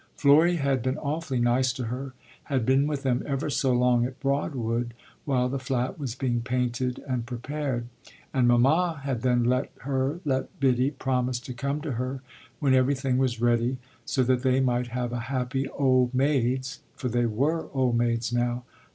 [0.15, 2.13] Florry had been awfully nice to her
[2.45, 6.97] had been with them ever so long at Broadwood while the flat was being painted
[7.07, 7.85] and prepared
[8.33, 12.23] and mamma had then let her, let Biddy, promise to come to her,
[12.59, 17.27] when everything was ready, so that they might have a happy old maids' (for they
[17.27, 18.63] were, old maids now!)